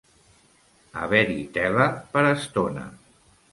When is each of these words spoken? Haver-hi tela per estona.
Haver-hi 1.01 1.45
tela 1.59 1.87
per 2.17 2.25
estona. 2.33 2.89